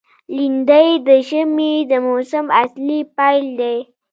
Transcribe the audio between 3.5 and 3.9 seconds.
دی.